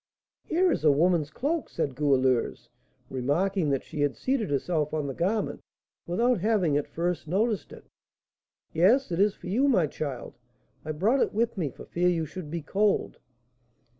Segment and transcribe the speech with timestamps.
[0.43, 2.69] "Here is a woman's cloak!" said Goualeuse,
[3.11, 5.61] remarking that she had seated herself on the garment
[6.07, 7.85] without having at first noticed it.
[8.73, 10.39] "Yes, it is for you, my child;
[10.83, 13.19] I brought it with me for fear you should be cold."